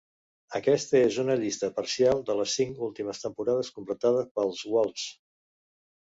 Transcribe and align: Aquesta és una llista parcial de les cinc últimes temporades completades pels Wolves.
Aquesta 0.59 0.99
és 1.07 1.17
una 1.23 1.33
llista 1.41 1.67
parcial 1.75 2.23
de 2.29 2.35
les 2.39 2.55
cinc 2.59 2.81
últimes 2.87 3.21
temporades 3.25 3.69
completades 3.75 4.31
pels 4.39 4.63
Wolves. 4.71 5.05